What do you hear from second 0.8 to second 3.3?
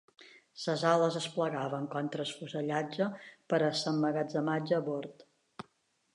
ales es plegaven contra el fusellatge